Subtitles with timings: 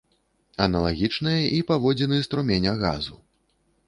[0.65, 3.15] Аналагічныя і паводзіны струменя газу.